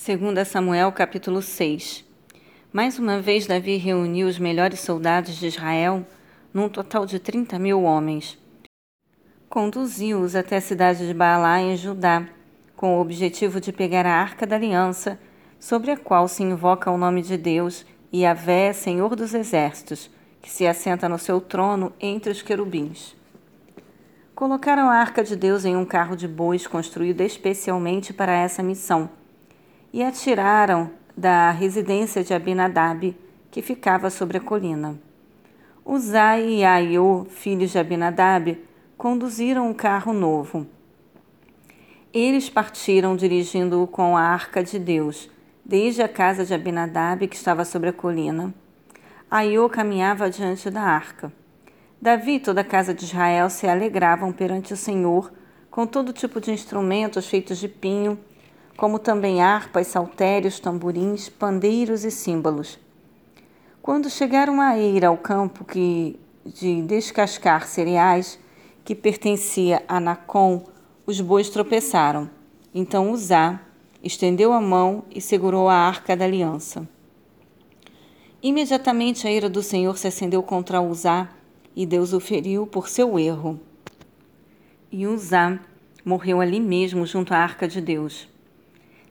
2 0.00 0.46
Samuel 0.46 0.92
capítulo 0.92 1.42
6 1.42 2.04
Mais 2.72 3.00
uma 3.00 3.20
vez 3.20 3.48
Davi 3.48 3.76
reuniu 3.76 4.28
os 4.28 4.38
melhores 4.38 4.78
soldados 4.78 5.34
de 5.34 5.48
Israel, 5.48 6.06
num 6.54 6.68
total 6.68 7.04
de 7.04 7.18
trinta 7.18 7.58
mil 7.58 7.82
homens. 7.82 8.38
Conduziu-os 9.48 10.36
até 10.36 10.58
a 10.58 10.60
cidade 10.60 11.04
de 11.04 11.12
Baalá, 11.12 11.60
em 11.60 11.76
Judá, 11.76 12.28
com 12.76 12.96
o 12.96 13.00
objetivo 13.00 13.60
de 13.60 13.72
pegar 13.72 14.06
a 14.06 14.14
Arca 14.14 14.46
da 14.46 14.54
Aliança, 14.54 15.18
sobre 15.58 15.90
a 15.90 15.96
qual 15.96 16.28
se 16.28 16.44
invoca 16.44 16.92
o 16.92 16.96
nome 16.96 17.20
de 17.20 17.36
Deus, 17.36 17.84
e 18.12 18.20
Yahvé, 18.20 18.72
Senhor 18.72 19.16
dos 19.16 19.34
Exércitos, 19.34 20.08
que 20.40 20.48
se 20.48 20.64
assenta 20.64 21.08
no 21.08 21.18
seu 21.18 21.40
trono 21.40 21.92
entre 22.00 22.30
os 22.30 22.40
querubins. 22.40 23.16
Colocaram 24.32 24.88
a 24.88 24.94
Arca 24.94 25.24
de 25.24 25.34
Deus 25.34 25.64
em 25.64 25.76
um 25.76 25.84
carro 25.84 26.14
de 26.14 26.28
bois 26.28 26.68
construído 26.68 27.20
especialmente 27.22 28.12
para 28.12 28.32
essa 28.32 28.62
missão 28.62 29.10
e 29.92 30.02
a 30.02 30.12
tiraram 30.12 30.90
da 31.16 31.50
residência 31.50 32.22
de 32.22 32.32
Abinadab, 32.34 33.16
que 33.50 33.62
ficava 33.62 34.10
sobre 34.10 34.38
a 34.38 34.40
colina. 34.40 34.98
Uzai 35.84 36.46
e 36.46 36.64
Aiô, 36.64 37.26
filhos 37.30 37.70
de 37.70 37.78
Abinadab, 37.78 38.62
conduziram 38.96 39.68
um 39.68 39.74
carro 39.74 40.12
novo. 40.12 40.66
Eles 42.12 42.50
partiram 42.50 43.16
dirigindo-o 43.16 43.86
com 43.86 44.16
a 44.16 44.22
arca 44.22 44.62
de 44.62 44.78
Deus, 44.78 45.30
desde 45.64 46.02
a 46.02 46.08
casa 46.08 46.44
de 46.44 46.54
Abinadab, 46.54 47.26
que 47.26 47.36
estava 47.36 47.64
sobre 47.64 47.88
a 47.88 47.92
colina. 47.92 48.52
Aiô 49.30 49.68
caminhava 49.68 50.30
diante 50.30 50.70
da 50.70 50.82
arca. 50.82 51.32
Davi 52.00 52.36
e 52.36 52.40
toda 52.40 52.60
a 52.60 52.64
casa 52.64 52.94
de 52.94 53.04
Israel 53.04 53.50
se 53.50 53.66
alegravam 53.66 54.32
perante 54.32 54.72
o 54.72 54.76
Senhor 54.76 55.32
com 55.70 55.86
todo 55.86 56.12
tipo 56.12 56.40
de 56.40 56.50
instrumentos 56.50 57.26
feitos 57.26 57.58
de 57.58 57.68
pinho, 57.68 58.18
como 58.78 59.00
também 59.00 59.42
harpas, 59.42 59.88
saltérios, 59.88 60.60
tamborins, 60.60 61.28
pandeiros 61.28 62.04
e 62.04 62.12
símbolos. 62.12 62.78
Quando 63.82 64.08
chegaram 64.08 64.60
a 64.60 64.78
Eira, 64.78 65.08
ao 65.08 65.16
campo 65.16 65.64
que, 65.64 66.16
de 66.46 66.80
descascar 66.82 67.66
cereais, 67.66 68.38
que 68.84 68.94
pertencia 68.94 69.82
a 69.88 69.98
Nacon, 69.98 70.64
os 71.04 71.20
bois 71.20 71.50
tropeçaram. 71.50 72.30
Então 72.72 73.10
Uzá 73.10 73.60
estendeu 74.00 74.52
a 74.52 74.60
mão 74.60 75.02
e 75.10 75.20
segurou 75.20 75.68
a 75.68 75.74
arca 75.74 76.16
da 76.16 76.24
aliança. 76.24 76.88
Imediatamente 78.40 79.26
a 79.26 79.32
ira 79.32 79.50
do 79.50 79.60
Senhor 79.60 79.98
se 79.98 80.06
acendeu 80.06 80.40
contra 80.40 80.80
Uzá 80.80 81.28
e 81.74 81.84
Deus 81.84 82.12
o 82.12 82.20
feriu 82.20 82.64
por 82.64 82.88
seu 82.88 83.18
erro. 83.18 83.58
E 84.92 85.04
Uzá 85.04 85.58
morreu 86.04 86.40
ali 86.40 86.60
mesmo 86.60 87.04
junto 87.04 87.34
à 87.34 87.38
arca 87.38 87.66
de 87.66 87.80
Deus. 87.80 88.28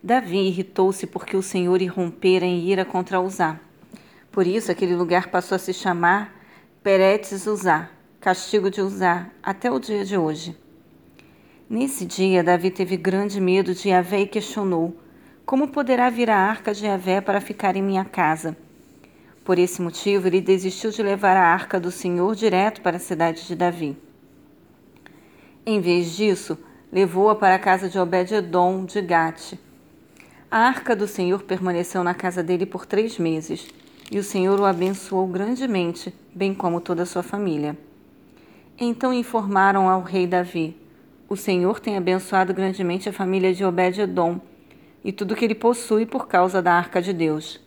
Davi 0.03 0.37
irritou-se 0.37 1.07
porque 1.07 1.35
o 1.35 1.41
Senhor 1.41 1.81
irrompera 1.81 2.45
em 2.45 2.59
ira 2.59 2.85
contra 2.85 3.19
Uzá. 3.19 3.59
Por 4.31 4.45
isso 4.45 4.71
aquele 4.71 4.95
lugar 4.95 5.29
passou 5.29 5.55
a 5.55 5.59
se 5.59 5.73
chamar 5.73 6.33
Peretes 6.83 7.47
Uzá, 7.47 7.89
castigo 8.19 8.69
de 8.69 8.81
Uzá, 8.81 9.27
até 9.41 9.71
o 9.71 9.79
dia 9.79 10.05
de 10.05 10.15
hoje. 10.15 10.55
Nesse 11.69 12.05
dia, 12.05 12.43
Davi 12.43 12.71
teve 12.71 12.95
grande 12.95 13.41
medo 13.41 13.73
de 13.73 13.89
Yahvé 13.89 14.21
e 14.21 14.27
questionou: 14.27 14.95
Como 15.45 15.67
poderá 15.67 16.09
vir 16.09 16.29
a 16.29 16.37
arca 16.37 16.73
de 16.73 16.85
Yahvé 16.85 17.19
para 17.19 17.41
ficar 17.41 17.75
em 17.75 17.81
minha 17.81 18.05
casa? 18.05 18.55
Por 19.43 19.57
esse 19.57 19.81
motivo, 19.81 20.27
ele 20.27 20.39
desistiu 20.39 20.91
de 20.91 21.01
levar 21.01 21.35
a 21.35 21.45
arca 21.45 21.79
do 21.79 21.91
Senhor 21.91 22.35
direto 22.35 22.81
para 22.81 22.97
a 22.97 22.99
cidade 22.99 23.47
de 23.47 23.55
Davi. 23.55 23.97
Em 25.65 25.81
vez 25.81 26.15
disso, 26.15 26.57
levou-a 26.91 27.35
para 27.35 27.55
a 27.55 27.59
casa 27.59 27.89
de 27.89 27.99
Obed-Edom 27.99 28.85
de 28.85 29.01
Gate, 29.01 29.55
a 30.49 30.59
arca 30.59 30.95
do 30.95 31.07
Senhor 31.07 31.43
permaneceu 31.43 32.03
na 32.03 32.13
casa 32.13 32.41
dele 32.41 32.65
por 32.65 32.85
três 32.85 33.19
meses, 33.19 33.67
e 34.09 34.17
o 34.17 34.23
Senhor 34.23 34.57
o 34.59 34.65
abençoou 34.65 35.27
grandemente, 35.27 36.13
bem 36.33 36.53
como 36.53 36.79
toda 36.79 37.03
a 37.03 37.05
sua 37.05 37.21
família. 37.21 37.77
Então 38.79 39.13
informaram 39.13 39.89
ao 39.89 40.01
rei 40.01 40.25
Davi: 40.25 40.77
O 41.27 41.35
Senhor 41.35 41.81
tem 41.81 41.97
abençoado 41.97 42.53
grandemente 42.53 43.09
a 43.09 43.13
família 43.13 43.53
de 43.53 43.65
Obed-Edom 43.65 44.39
e 45.03 45.11
tudo 45.11 45.35
que 45.35 45.43
ele 45.43 45.55
possui 45.55 46.05
por 46.05 46.27
causa 46.27 46.61
da 46.61 46.73
arca 46.73 47.01
de 47.01 47.11
Deus. 47.11 47.59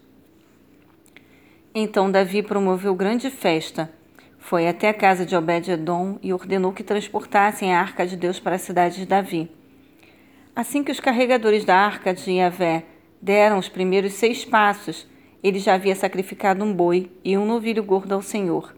Então 1.75 2.11
Davi 2.11 2.43
promoveu 2.43 2.95
grande 2.95 3.29
festa, 3.29 3.93
foi 4.39 4.67
até 4.67 4.89
a 4.89 4.95
casa 4.95 5.27
de 5.27 5.37
Obed-Edom 5.37 6.19
e 6.23 6.33
ordenou 6.33 6.73
que 6.73 6.83
transportassem 6.83 7.75
a 7.75 7.81
arca 7.81 8.07
de 8.07 8.17
Deus 8.17 8.41
para 8.41 8.57
a 8.57 8.59
cidade 8.59 8.97
de 8.97 9.07
Davi. 9.07 9.60
Assim 10.61 10.85
que 10.85 10.93
os 10.93 11.01
carregadores 11.01 11.65
da 11.65 11.75
arca 11.75 12.13
de 12.13 12.33
Yahvé 12.33 12.85
deram 13.19 13.57
os 13.57 13.71
primeiros 13.71 14.13
seis 14.13 14.45
passos, 14.45 15.07
ele 15.43 15.59
já 15.59 15.73
havia 15.73 15.97
sacrificado 15.97 16.63
um 16.63 16.71
boi 16.71 17.11
e 17.25 17.39
um 17.39 17.47
novilho 17.47 17.83
gordo 17.83 18.13
ao 18.13 18.21
Senhor. 18.21 18.77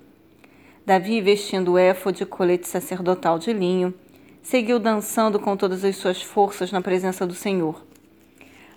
Davi, 0.87 1.21
vestindo 1.21 1.73
o 1.73 1.79
éfode 1.79 2.23
e 2.23 2.27
colete 2.27 2.69
sacerdotal 2.69 3.37
de 3.37 3.53
linho, 3.53 3.93
seguiu 4.41 4.79
dançando 4.79 5.41
com 5.41 5.57
todas 5.57 5.85
as 5.85 5.97
suas 5.97 6.23
forças 6.23 6.71
na 6.71 6.81
presença 6.81 7.27
do 7.27 7.35
Senhor. 7.35 7.85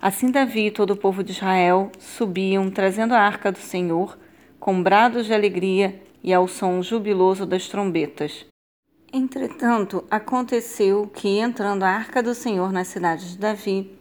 Assim 0.01 0.31
Davi 0.31 0.65
e 0.65 0.71
todo 0.71 0.89
o 0.93 0.97
povo 0.97 1.23
de 1.23 1.31
Israel 1.31 1.91
subiam, 1.99 2.71
trazendo 2.71 3.13
a 3.13 3.19
arca 3.19 3.51
do 3.51 3.59
Senhor, 3.59 4.17
com 4.59 4.81
brados 4.81 5.27
de 5.27 5.33
alegria 5.35 6.01
e 6.23 6.33
ao 6.33 6.47
som 6.47 6.81
jubiloso 6.81 7.45
das 7.45 7.67
trombetas. 7.67 8.47
Entretanto, 9.17 10.03
aconteceu 10.11 11.07
que, 11.07 11.39
entrando 11.39 11.83
a 11.83 11.89
arca 11.89 12.21
do 12.21 12.35
Senhor 12.35 12.69
na 12.73 12.83
cidade 12.83 13.31
de 13.31 13.37
Davi, 13.37 13.97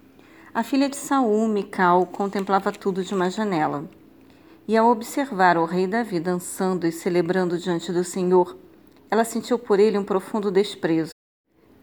a 0.53 0.65
filha 0.65 0.89
de 0.89 0.97
Saul, 0.97 1.47
Mical, 1.47 2.05
contemplava 2.07 2.73
tudo 2.73 3.05
de 3.05 3.15
uma 3.15 3.31
janela. 3.31 3.89
E 4.67 4.77
ao 4.77 4.91
observar 4.91 5.57
o 5.57 5.67
rei 5.67 5.87
Davi 5.87 6.19
dançando 6.19 6.85
e 6.85 6.91
celebrando 6.91 7.57
diante 7.57 7.93
do 7.93 8.03
Senhor, 8.03 8.57
ela 9.09 9.25
sentiu 9.25 9.57
por 9.57 9.79
ele 9.79 9.97
um 9.97 10.03
profundo 10.03 10.51
desprezo. 10.51 11.13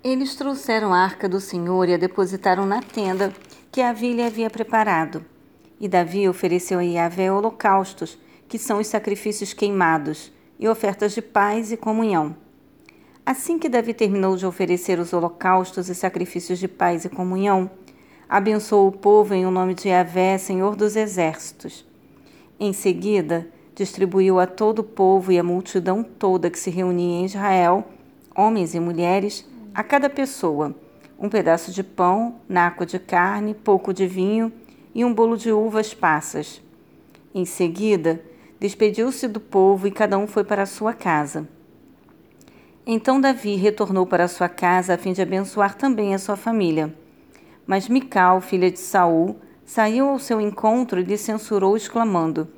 Eles 0.03 0.35
trouxeram 0.35 0.93
a 0.93 0.99
arca 0.99 1.29
do 1.29 1.39
Senhor 1.39 1.87
e 1.87 1.93
a 1.93 1.97
depositaram 1.97 2.65
na 2.65 2.81
tenda 2.81 3.33
que 3.71 3.79
a 3.79 3.93
lhe 3.93 4.21
havia 4.21 4.49
preparado. 4.49 5.23
E 5.79 5.87
Davi 5.87 6.27
ofereceu 6.27 6.79
a 6.79 6.83
Yahvé 6.83 7.31
holocaustos, 7.31 8.19
que 8.49 8.59
são 8.59 8.77
os 8.77 8.87
sacrifícios 8.87 9.53
queimados, 9.53 10.33
e 10.59 10.67
ofertas 10.67 11.13
de 11.13 11.21
paz 11.21 11.71
e 11.71 11.77
comunhão. 11.77 12.40
Assim 13.23 13.59
que 13.59 13.69
Davi 13.69 13.93
terminou 13.93 14.35
de 14.35 14.47
oferecer 14.47 14.99
os 14.99 15.13
holocaustos 15.13 15.89
e 15.89 15.95
sacrifícios 15.95 16.57
de 16.57 16.67
paz 16.67 17.05
e 17.05 17.09
comunhão, 17.09 17.69
abençoou 18.27 18.87
o 18.87 18.91
povo 18.91 19.35
em 19.35 19.45
o 19.45 19.51
nome 19.51 19.75
de 19.75 19.89
Yahvé, 19.89 20.39
Senhor 20.39 20.75
dos 20.75 20.95
Exércitos. 20.95 21.85
Em 22.59 22.73
seguida, 22.73 23.47
distribuiu 23.75 24.39
a 24.39 24.47
todo 24.47 24.79
o 24.79 24.83
povo 24.83 25.31
e 25.31 25.37
a 25.37 25.43
multidão 25.43 26.03
toda 26.03 26.49
que 26.49 26.57
se 26.57 26.71
reunia 26.71 27.19
em 27.19 27.25
Israel, 27.25 27.85
homens 28.35 28.73
e 28.73 28.79
mulheres, 28.79 29.47
a 29.73 29.83
cada 29.83 30.09
pessoa, 30.09 30.75
um 31.19 31.29
pedaço 31.29 31.71
de 31.71 31.83
pão, 31.83 32.35
naco 32.49 32.87
de 32.87 32.97
carne, 32.97 33.53
pouco 33.53 33.93
de 33.93 34.07
vinho 34.07 34.51
e 34.95 35.05
um 35.05 35.13
bolo 35.13 35.37
de 35.37 35.51
uvas 35.51 35.93
passas. 35.93 36.59
Em 37.35 37.45
seguida, 37.45 38.19
despediu-se 38.59 39.27
do 39.27 39.39
povo 39.39 39.87
e 39.87 39.91
cada 39.91 40.17
um 40.17 40.25
foi 40.25 40.43
para 40.43 40.63
a 40.63 40.65
sua 40.65 40.93
casa. 40.93 41.47
Então 42.93 43.21
Davi 43.21 43.55
retornou 43.55 44.05
para 44.05 44.27
sua 44.27 44.49
casa 44.49 44.95
a 44.95 44.97
fim 44.97 45.13
de 45.13 45.21
abençoar 45.21 45.75
também 45.75 46.13
a 46.13 46.19
sua 46.19 46.35
família. 46.35 46.93
Mas 47.65 47.87
Mical, 47.87 48.41
filha 48.41 48.69
de 48.69 48.79
Saul, 48.81 49.37
saiu 49.63 50.09
ao 50.09 50.19
seu 50.19 50.41
encontro 50.41 50.99
e 50.99 51.03
lhe 51.03 51.17
censurou, 51.17 51.77
exclamando: 51.77 52.49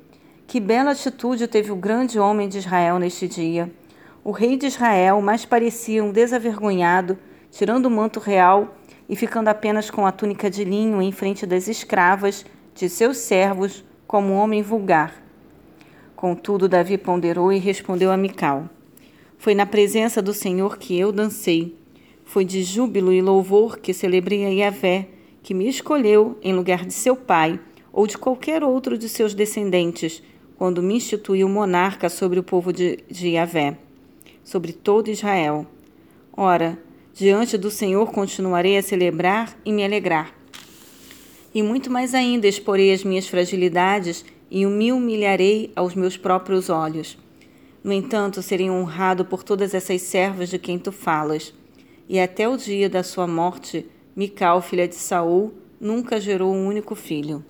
Que 0.44 0.58
bela 0.58 0.90
atitude 0.90 1.46
teve 1.46 1.70
o 1.70 1.76
grande 1.76 2.18
homem 2.18 2.48
de 2.48 2.58
Israel 2.58 2.98
neste 2.98 3.28
dia. 3.28 3.72
O 4.24 4.32
rei 4.32 4.56
de 4.56 4.66
Israel 4.66 5.20
mais 5.20 5.44
parecia 5.44 6.02
um 6.02 6.10
desavergonhado, 6.10 7.16
tirando 7.52 7.86
o 7.86 7.90
manto 7.90 8.18
real 8.18 8.74
e 9.08 9.14
ficando 9.14 9.46
apenas 9.46 9.88
com 9.88 10.04
a 10.04 10.10
túnica 10.10 10.50
de 10.50 10.64
linho 10.64 11.00
em 11.00 11.12
frente 11.12 11.46
das 11.46 11.68
escravas 11.68 12.44
de 12.74 12.88
seus 12.88 13.18
servos, 13.18 13.84
como 14.04 14.32
um 14.32 14.36
homem 14.36 14.62
vulgar. 14.62 15.14
Contudo, 16.16 16.68
Davi 16.68 16.98
ponderou 16.98 17.52
e 17.52 17.58
respondeu 17.60 18.10
a 18.10 18.16
Mical: 18.16 18.68
foi 19.44 19.54
na 19.54 19.66
presença 19.66 20.22
do 20.22 20.32
Senhor 20.32 20.78
que 20.78 20.98
eu 20.98 21.12
dancei. 21.12 21.76
Foi 22.24 22.46
de 22.46 22.62
júbilo 22.62 23.12
e 23.12 23.20
louvor 23.20 23.78
que 23.78 23.92
celebrei 23.92 24.46
a 24.46 24.48
Yahvé, 24.48 25.08
que 25.42 25.52
me 25.52 25.68
escolheu 25.68 26.38
em 26.42 26.54
lugar 26.54 26.86
de 26.86 26.94
seu 26.94 27.14
pai 27.14 27.60
ou 27.92 28.06
de 28.06 28.16
qualquer 28.16 28.64
outro 28.64 28.96
de 28.96 29.06
seus 29.06 29.34
descendentes, 29.34 30.22
quando 30.56 30.82
me 30.82 30.94
instituiu 30.94 31.46
monarca 31.46 32.08
sobre 32.08 32.38
o 32.38 32.42
povo 32.42 32.72
de, 32.72 33.00
de 33.10 33.32
Yahvé, 33.32 33.76
sobre 34.42 34.72
todo 34.72 35.10
Israel. 35.10 35.66
Ora, 36.34 36.78
diante 37.12 37.58
do 37.58 37.70
Senhor 37.70 38.10
continuarei 38.12 38.78
a 38.78 38.82
celebrar 38.82 39.54
e 39.62 39.70
me 39.74 39.84
alegrar. 39.84 40.34
E 41.54 41.62
muito 41.62 41.90
mais 41.90 42.14
ainda 42.14 42.48
exporei 42.48 42.94
as 42.94 43.04
minhas 43.04 43.28
fragilidades 43.28 44.24
e 44.50 44.64
me 44.64 44.90
humilharei 44.90 45.70
aos 45.76 45.94
meus 45.94 46.16
próprios 46.16 46.70
olhos. 46.70 47.22
No 47.84 47.92
entanto, 47.92 48.40
serei 48.40 48.70
honrado 48.70 49.26
por 49.26 49.44
todas 49.44 49.74
essas 49.74 50.00
servas 50.00 50.48
de 50.48 50.58
quem 50.58 50.78
tu 50.78 50.90
falas. 50.90 51.52
E 52.08 52.18
até 52.18 52.48
o 52.48 52.56
dia 52.56 52.88
da 52.88 53.02
sua 53.02 53.26
morte, 53.26 53.86
Mical, 54.16 54.62
filha 54.62 54.88
de 54.88 54.94
Saul, 54.94 55.52
nunca 55.78 56.18
gerou 56.18 56.54
um 56.54 56.66
único 56.66 56.94
filho. 56.94 57.44